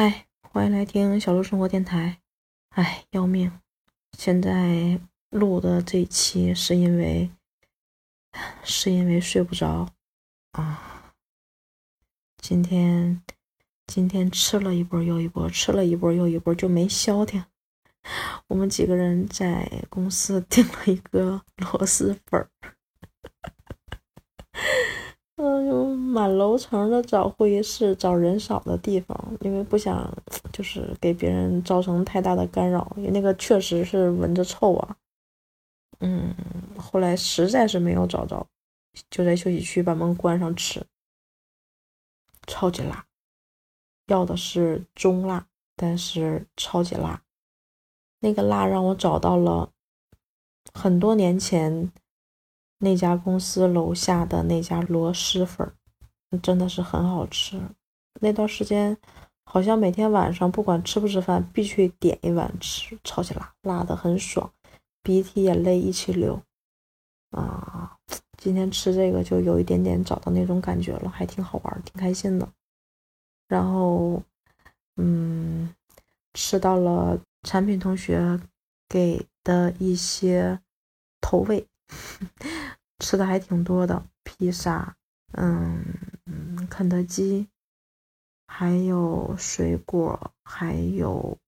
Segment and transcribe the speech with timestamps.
[0.00, 2.20] 嗨，欢迎来听小鹿生活电台。
[2.68, 3.50] 哎，要命！
[4.16, 7.28] 现在录的这一期是因为
[8.62, 9.88] 是因为睡不着
[10.52, 11.12] 啊。
[12.40, 13.20] 今天
[13.88, 17.44] 今天吃了一波又一波，吃了一波又一波，就没消停。
[18.46, 22.48] 我们几个人在公司 订了一个螺蛳粉儿。
[25.34, 30.12] 嗯，就满楼层的找会议室，找人少的地方，因为不想
[30.52, 34.96] 就是给别人造成太大的干扰，因为那个确实是闻着臭啊。
[36.00, 36.34] 嗯，
[36.76, 38.44] 后来实在是没有找着，
[39.08, 40.84] 就在休息区把门关上吃，
[42.48, 43.06] 超级辣，
[44.08, 47.22] 要的是中辣，但是超级辣，
[48.18, 49.70] 那个辣让我找到了
[50.74, 51.92] 很多年前。
[52.80, 55.72] 那家公司楼下的那家螺蛳粉，
[56.42, 57.60] 真的是很好吃。
[58.20, 58.96] 那段时间，
[59.44, 64.52] 好像每天晚上不管吃不吃饭，必须点一碗吃，超级辣，辣的很爽，
[65.02, 66.42] 鼻涕眼泪一起流。
[67.30, 67.96] 啊，
[68.36, 72.48] 今天吃这个就有一点点找到那种感觉了，还挺好玩，挺开心的。
[73.48, 74.22] 然后，
[74.96, 75.74] 嗯，
[76.34, 78.40] 吃到了产品同学
[78.88, 80.60] 给的一些
[81.20, 81.66] 投喂。
[82.98, 84.96] 吃的还挺多的，披萨，
[85.32, 85.84] 嗯，
[86.70, 87.48] 肯德基，
[88.46, 91.38] 还有水果，还有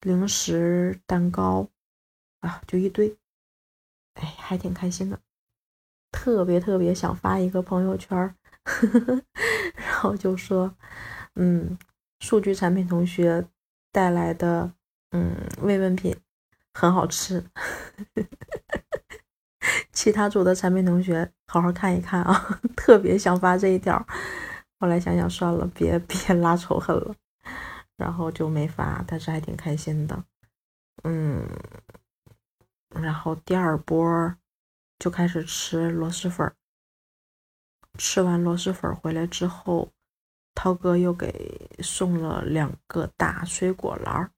[0.00, 1.68] 零食、蛋糕，
[2.40, 3.16] 啊，就一堆，
[4.14, 5.18] 哎，还挺开心的，
[6.10, 8.16] 特别特别想发一个朋友圈，
[9.74, 10.74] 然后就说，
[11.34, 11.78] 嗯，
[12.20, 13.48] 数据产品同学
[13.90, 14.72] 带来的，
[15.12, 16.14] 嗯，慰问品
[16.74, 17.44] 很好吃。
[19.92, 22.60] 其他组的产品同学，好好看一看啊！
[22.74, 24.04] 特别想发这一条，
[24.78, 27.14] 后来想想算了，别别拉仇恨了，
[27.96, 29.04] 然后就没发。
[29.06, 30.24] 但是还挺开心的，
[31.04, 31.46] 嗯。
[33.00, 34.34] 然后第二波
[34.98, 36.52] 就开始吃螺蛳粉
[37.96, 39.88] 吃完螺蛳粉回来之后，
[40.54, 44.30] 涛哥又给送了两个大水果篮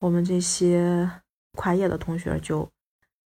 [0.00, 1.08] 我们这些
[1.52, 2.68] 跨业的同学就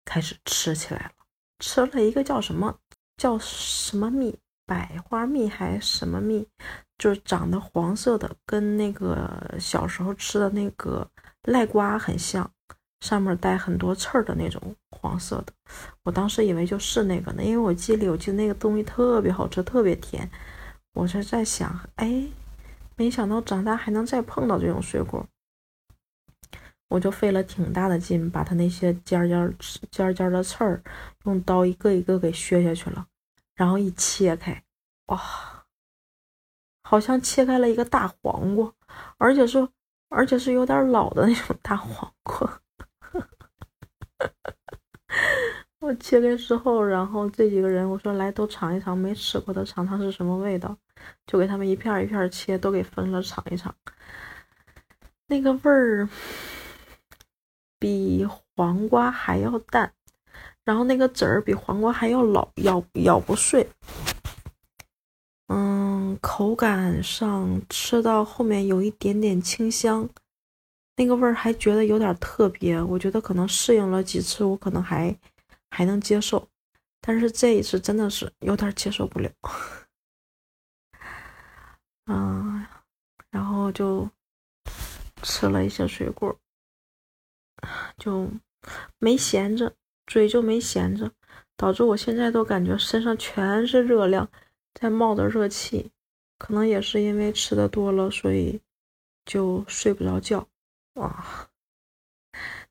[0.05, 1.20] 开始吃起来了。
[1.61, 2.75] 吃了一个叫什么
[3.17, 6.45] 叫什么蜜，百花蜜还是什么蜜，
[6.99, 11.07] 就是长得黄色的，跟那个小时候吃的那个
[11.45, 12.51] 赖瓜很像，
[13.01, 15.53] 上面带很多刺儿的那种黄色的。
[16.03, 20.29] 我当时以为就是那个呢，因为我记忆里我记得那个东西特别好吃，特别甜。
[20.95, 22.27] 我是在想，哎，
[22.97, 25.25] 没想到长大还能再碰到这种水果。
[26.91, 29.57] 我就费了挺大的劲，把它那些尖尖
[29.93, 30.83] 尖尖的刺儿
[31.25, 33.07] 用刀一个一个给削下去了，
[33.55, 34.61] 然后一切开，
[35.07, 35.21] 哇，
[36.83, 38.75] 好像切开了一个大黄瓜，
[39.19, 39.69] 而且是
[40.09, 42.61] 而且是有点老的那种大黄瓜。
[45.79, 50.77] 我切开之后，然后这几个人我说来都尝一尝，没吃过的尝尝是什么味道，
[51.25, 53.73] 就给他们一片一片切，都给分了尝一尝，
[55.29, 56.09] 那个味儿。
[57.81, 58.25] 比
[58.55, 59.93] 黄瓜还要淡，
[60.65, 63.69] 然后那个籽儿比黄瓜还要老，咬咬不碎。
[65.49, 70.09] 嗯，口感上吃到后面有一点点清香，
[70.97, 72.81] 那个味儿还觉得有点特别。
[72.81, 75.19] 我觉得可能适应了几次，我可能还
[75.71, 76.47] 还能接受，
[77.01, 79.31] 但是这一次真的是有点接受不了。
[82.07, 82.65] 嗯，
[83.31, 84.09] 然后就
[85.23, 86.37] 吃了一些水果。
[87.99, 88.31] 就
[88.99, 89.75] 没闲着，
[90.07, 91.11] 嘴就没闲着，
[91.57, 94.31] 导致我现在都感觉身上全是热量，
[94.75, 95.91] 在冒着热气。
[96.39, 98.61] 可能也是因为吃的多了，所以
[99.27, 100.49] 就睡不着觉。
[100.95, 101.49] 哇！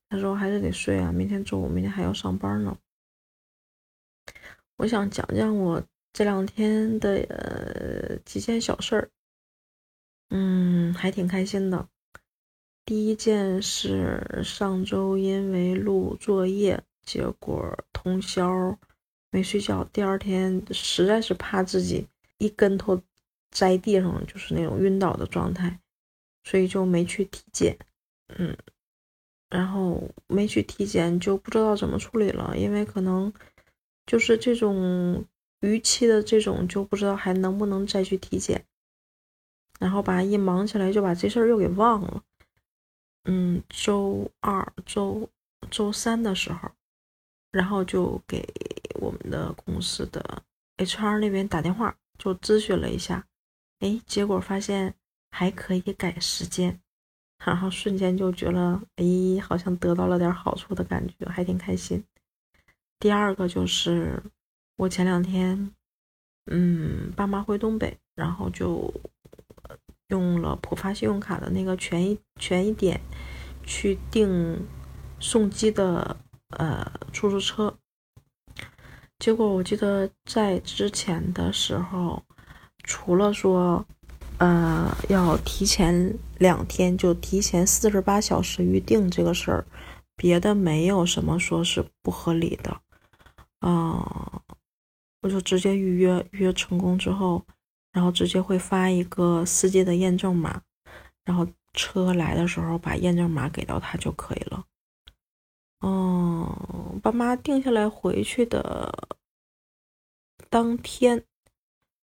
[0.08, 2.76] 但是我还是得睡啊，明天中午明天还要上班呢。
[4.78, 9.10] 我想讲讲我这两天的呃几件小事儿，
[10.30, 11.88] 嗯，还挺开心的。
[12.90, 18.76] 第一件是上周因为录作业，结果通宵
[19.30, 19.84] 没睡觉。
[19.94, 22.08] 第二天实在是怕自己
[22.40, 23.00] 一跟头
[23.52, 25.80] 栽地上，就是那种晕倒的状态，
[26.44, 27.78] 所以就没去体检。
[28.30, 28.58] 嗯，
[29.52, 33.32] 然后没去体检就不知道怎么处理了，因为可能
[34.08, 35.24] 就是这种
[35.60, 38.66] 逾期的这种就不知道还能不能再去体检。
[39.80, 42.24] 然后把一忙起来就把这事儿又给忘了。
[43.26, 45.30] 嗯，周二、周
[45.70, 46.70] 周三的时候，
[47.52, 48.44] 然后就给
[48.96, 50.44] 我们的公司的
[50.78, 53.28] HR 那边打电话，就咨询了一下，
[53.80, 54.96] 哎，结果发现
[55.32, 56.80] 还可以改时间，
[57.46, 62.04] 然后瞬间就觉得，哎，好像得到了点好处的感觉，还挺开心。
[63.00, 64.22] 第二个就是
[64.78, 65.74] 我前两天，
[66.52, 68.94] 嗯，爸妈回东北，然后就
[70.10, 73.02] 用了浦发信用卡的那个权益权益点
[73.64, 74.68] 去订
[75.20, 76.18] 送机的
[76.50, 77.76] 呃出租车。
[79.18, 82.24] 结果我记得在之前的时候，
[82.84, 83.86] 除了说。
[84.42, 89.66] 呃，要提前两天就提前四十八小时预定这个事儿，
[90.16, 92.80] 别的没有什么说是不合理的。
[93.60, 94.42] 啊，
[95.24, 97.46] 我就直接预约，预约成功之后，
[97.92, 100.62] 然后直接会发一个司机的验证码，
[101.24, 104.66] 然后车来的时候把验证码给到他就可以了。
[105.82, 109.10] 嗯，爸妈定下来回去的
[110.50, 111.24] 当天。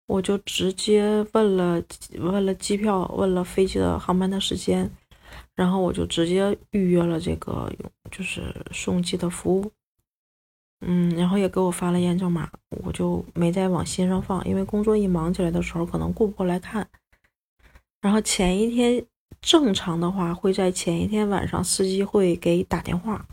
[0.07, 1.83] 我就直接问了
[2.19, 4.91] 问了机票，问了飞机的航班的时间，
[5.55, 7.73] 然后我就直接预约了这个
[8.11, 9.73] 就是送机的服务，
[10.85, 12.51] 嗯，然后也给我发了验证码，
[12.85, 16.89] 我就没再往心上放，因为工作一忙起来的时候可能顾不过来看。
[18.01, 19.05] 然后前一天
[19.41, 23.25] 正常的话会在前一天晚上司机会给打电话，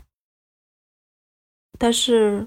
[1.78, 2.46] 但是。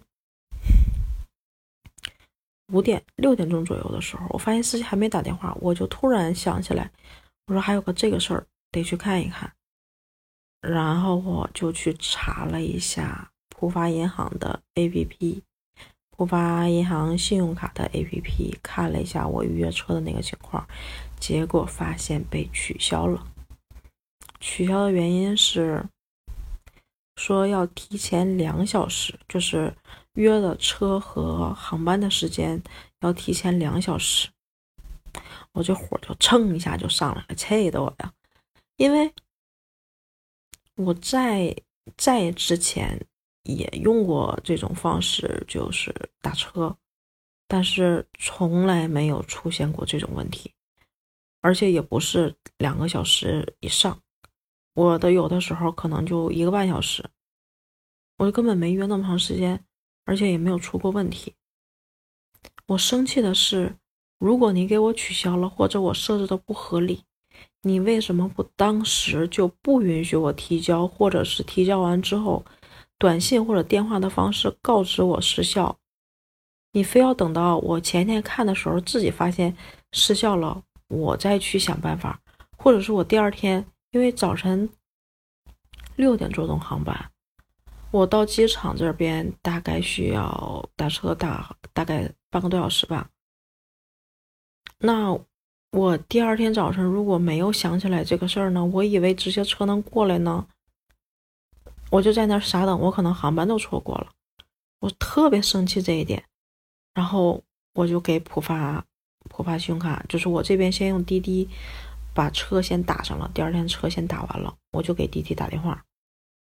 [2.72, 6.90] 五点六点钟左右的时候，我发现司机还没打电话，我就突然想起来，
[7.46, 9.54] 我说还有个这个事儿得去看一看，
[10.62, 13.30] 然后我就去查了一下
[13.64, 15.42] 浦发银行的 APP，
[16.10, 20.68] 浦发银行信用卡的 APP，看了一下我预约车的那个情况，
[21.18, 23.26] 结果发现被取消了。
[24.42, 25.86] 取消的原因是
[27.16, 29.74] 说要提前两小时，就是。
[30.16, 32.62] 约的车和航班的时间
[33.00, 34.30] 要提前两小时，
[35.54, 38.14] 我这火就蹭一下就上来了，气得我呀！
[38.78, 39.12] 因为
[40.76, 41.56] 我在
[41.98, 43.08] 在之前
[43.44, 46.76] 也用过这种方式，就是打车，
[47.48, 50.52] 但是从来没有出现过这种问题，
[51.42, 54.00] 而且也不是两个小时以上，
[54.74, 57.04] 我的有的时候可能就一个半小时，
[58.18, 59.64] 我就根本没约那么长时间。
[60.06, 61.34] 而且也没有出过问题。
[62.66, 63.74] 我生气的是，
[64.20, 67.06] 如果你给我取消了，或者我设置的不合理，
[67.62, 72.44] 你为什么不当时就不允许我提交，或者是提交完之后，
[73.04, 75.76] 短信或者电话的方式告知我失效？
[76.72, 79.54] 你非要等到我前天看的时候自己发现
[79.92, 82.18] 失效了，我再去想办法，
[82.58, 84.70] 或者是我第二天，因为早晨
[85.98, 87.12] 六点钟航班。
[87.92, 93.10] 我到机场这边大概需要打车打大概半个多小时吧。
[94.78, 95.20] 那
[95.72, 98.64] 我第二天早晨如果没有想起来这个事儿呢？
[98.64, 100.48] 我以为直接车能过来呢，
[101.94, 104.12] 我就在那傻等，我可能航班都错过了。
[104.80, 106.24] 我特别生气这一点，
[106.96, 107.44] 然后
[107.76, 108.84] 我就给浦发
[109.30, 111.48] 浦发信用卡，就是我这边先用滴滴
[112.12, 115.86] 把车先打上了，第二天车先打完了，我就给滴滴打电话。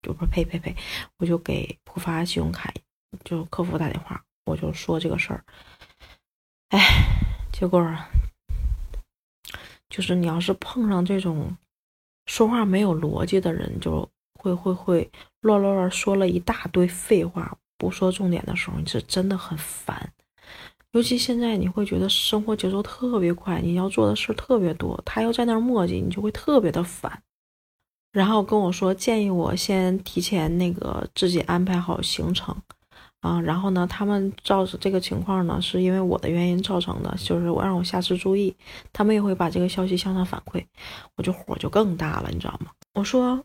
[0.03, 0.73] 就不是呸呸呸，
[1.17, 2.73] 我就给浦发信用卡
[3.25, 5.43] 就客服打电话，我就说这个事儿。
[6.69, 6.79] 哎，
[7.51, 7.93] 结果
[9.89, 11.57] 就是你要是碰上这种
[12.25, 14.09] 说话没有逻辑的人，就
[14.45, 15.11] 会会会
[15.41, 20.11] 乱乱乱说了一大堆废话，不说重点的时候，你是真的很烦。
[20.91, 27.21] 尤其现在你会觉得生活节奏特别快，你要做的事特别多，他要在那儿磨叽，你就会特别的烦。
[28.11, 32.55] 然后跟我说，建议我先提前那个自己安排好行程，
[33.19, 38.55] 啊，然后呢，他们照着这个情况呢，是因为我的原因造成的，就是我让我下次注意，
[38.93, 40.63] 他们也会把这个消息向上反馈，
[41.17, 42.71] 我就火就更大了，你知道吗？
[42.93, 43.43] 我说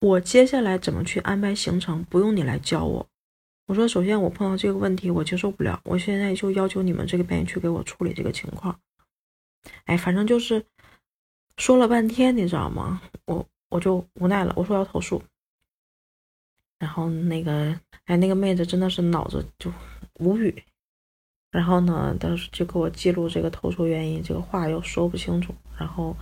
[0.00, 3.06] 我接下来怎么去安排行程，不用你来教我。
[3.66, 8.80] 我说首先我碰到这个问题我接受不了，我现在就要求你们这个边去给我处理这个情况。
[9.84, 10.64] 哎，反正就是
[11.56, 13.00] 说了半天，你知道吗？
[13.26, 13.46] 我。
[13.70, 15.22] 我就无奈了，我说要投诉，
[16.80, 19.72] 然后那个，哎，那个妹子真的是脑子就
[20.14, 20.64] 无语，
[21.52, 26.16] 然后呢，当时就给我记录这个投诉原因，这个话又说不清楚，然后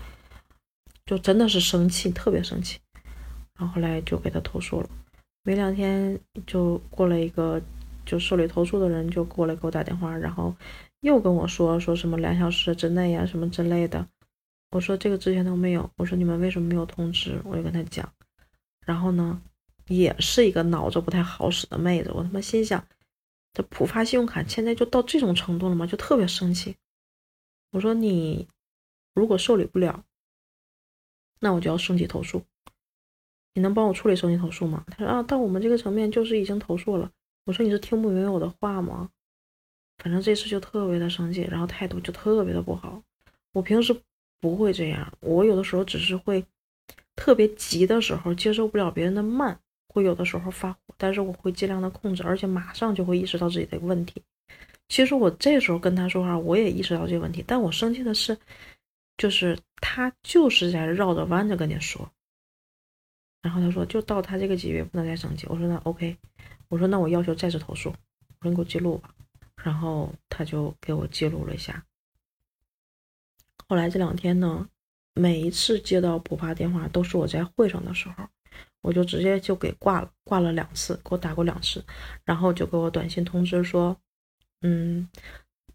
[1.06, 2.78] 就真的是生气，特别生气，
[3.58, 4.88] 然后后来就给他投诉了，
[5.42, 7.60] 没两天就过了一个，
[8.06, 10.54] 就受理投诉的人就过来给我打电话，然后
[11.00, 14.06] 又跟我说说什么两小时之内呀，什么之类的。
[14.70, 17.40] 我说这个之前都没有，我说你们为什么没有通知？
[17.44, 18.08] 我就跟他讲，
[18.86, 19.42] 然后呢，
[19.88, 22.12] 也是一个脑子不太好使的妹子。
[22.12, 22.86] 我他妈心想，
[23.54, 25.84] 这浦发信用卡现在就到这种程度了吗？
[25.86, 26.76] 就特别生气。
[27.72, 28.46] 我说你
[29.14, 30.04] 如果受理不了，
[31.40, 32.44] 那我就要升级投诉。
[33.58, 34.84] 你能帮我处理升级投诉吗？
[34.86, 37.10] 他说啊，到我们这个层面就是已经投诉了。
[37.44, 39.10] 我说你是听不明白我的话吗？
[39.98, 43.02] 反正这次就特别的生气，然后态度就特别的不好。
[43.52, 43.92] 我平时
[44.40, 46.44] 不会这样，我有的时候只是会
[47.16, 54.22] 特别急的时候接受不了别人的慢，会有的时候发火，但是我会尽量的控制，而且马上就会意识到自己的问题。
[54.86, 58.38] 其实我这时候跟他说话，我也意识到这个问题，但我生气的是，
[59.16, 62.08] 就是他就是在绕着弯着跟你说。
[63.48, 65.46] 然后他说，就到他这个级别不能再升级。
[65.46, 66.14] 我说那 OK，
[66.68, 69.08] 我说那我要求再次投诉，我说你给我记录吧。
[69.64, 71.82] 然后他就给我记录了一下。
[73.66, 74.68] 后来这两天呢，
[75.14, 78.28] 每一次接到补发电话都是我在会上的时候，
[78.82, 81.82] 我就直接就给挂了，挂了两次，给我打过两次，
[82.26, 83.96] 然后就给我短信通知说，
[84.60, 85.08] 嗯，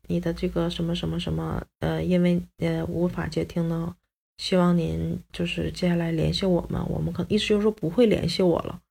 [0.08, 3.96] 你的这个什么什么什么，呃，因为呃无法接听呢。
[4.38, 8.82] 希望您就是接下来联系我们，我们可能意思就是说不会联系我了。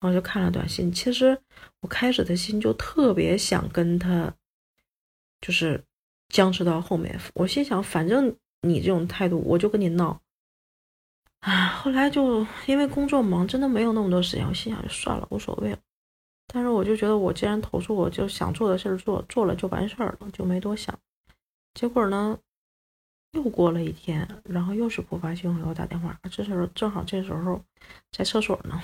[0.00, 1.40] 然后就看了短信，其实
[1.80, 4.34] 我开始的心就特别想跟他，
[5.40, 5.84] 就是
[6.28, 7.20] 僵持到后面。
[7.34, 10.20] 我心想，反正你这种态度，我就跟你闹。
[11.38, 14.44] 啊，后来就因为工作忙，真的没有那么多时间。
[14.48, 15.78] 我心想，就算了，无所谓了。
[16.48, 20.98] 但是我就觉得，我既然投诉，我就想做的事儿做，做了就完事儿了，就没多想。
[21.74, 22.38] 结果呢？
[23.32, 27.60] 又过了一天，然后又是不发系统给我打电话，这时候正好这时候
[28.10, 28.80] 在厕所呢，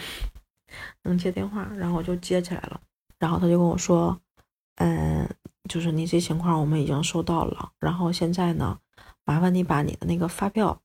[1.04, 2.80] 能接电话，然后我就接起来了。
[3.18, 4.18] 然后他就跟我说
[4.76, 5.28] ：“嗯，
[5.68, 8.78] 就是你这情况我们已经收到了，然后现在呢，
[9.24, 10.80] 麻烦你把你的那个发票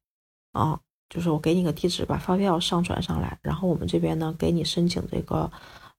[0.52, 0.80] 啊，
[1.10, 5.50] 就是我给你个地址，把发票上传上来，然后我们这边呢给你申请这个，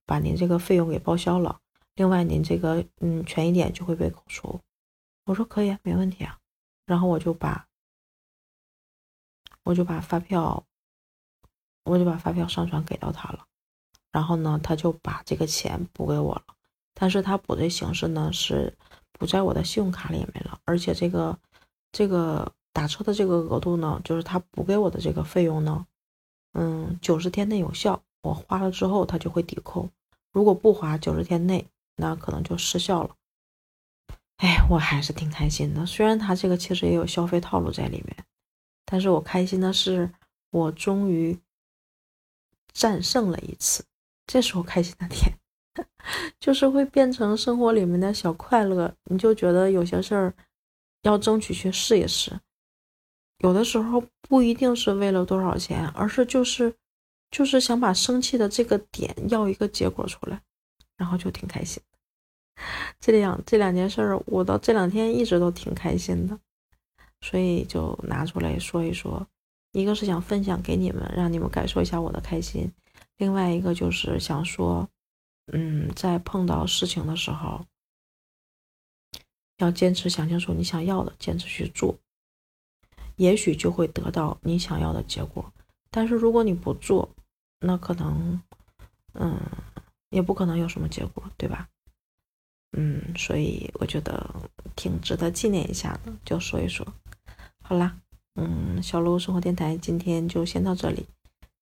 [0.05, 1.59] 把您这个费用给报销了。
[1.95, 4.61] 另外您这个嗯权益点就会被扣除。”
[5.25, 6.37] 我说：“可以，没问题啊。”
[6.87, 7.67] 然后我就把，
[9.63, 10.65] 我就把发票，
[11.85, 13.47] 我就把发票上传给到他了。
[14.13, 16.45] 然后呢，他就把这个钱补给我了。
[16.93, 18.77] 但是他补的形式呢是
[19.13, 21.37] 补在我的信用卡里面了，而且这个
[21.91, 25.87] 这个打车的这个额度呢，就是他补给我的这个费用呢，
[26.53, 29.89] 嗯，九十天内有效，我花了之后他就会抵扣。
[30.31, 33.17] 如果不花九十天内，那可能就失效了。
[34.45, 35.87] 哎，我还是挺开心的。
[35.87, 38.15] 虽然他这个其实也有消费套路在里面，
[38.85, 40.13] 但是我开心的是，
[40.51, 41.39] 我终于
[42.75, 43.83] 战胜了一次。
[44.27, 45.33] 这是我开心的点，
[46.39, 48.95] 就是会变成生活里面的小快乐。
[49.05, 50.35] 你就觉得有些事儿
[51.05, 52.39] 要争取去试一试，
[53.39, 56.75] 有的时候不一定是为了多少钱，而是就是
[57.31, 60.39] 就是想把生气的这个点要一个结果出来，
[60.99, 61.83] 然后就挺开心。
[63.01, 66.39] 这两这两件事儿，我到这两天一直都挺开心的，
[67.21, 69.27] 所以就拿出来说一说。
[69.73, 72.69] 一个是想分享给你们，让你们感受一下我的开心；
[73.17, 74.89] 另外一个就是想说，
[75.53, 77.67] 嗯，在碰到事情的时候，
[79.59, 81.99] 要坚持想清楚你想要的，坚持去做，
[83.17, 85.53] 也许就会得到你想要的结果。
[85.91, 87.09] 但是如果你不做，
[87.59, 88.41] 那可能，
[89.15, 89.41] 嗯，
[90.11, 91.69] 也不可能有什么结果，对吧？
[92.77, 94.35] 嗯，所以我觉得
[94.75, 96.85] 挺值得纪念一下的，就说一说。
[97.63, 97.97] 好啦，
[98.35, 101.07] 嗯，小鹿生活电台今天就先到这里，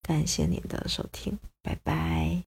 [0.02, 2.40] 感谢您的收听，拜拜。